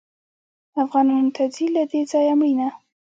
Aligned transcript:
افغانانو 0.83 1.31
ته 1.35 1.43
ځي 1.55 1.65
له 1.75 1.83
دې 1.91 2.01
ځایه 2.11 2.33
مړینه 2.39 2.67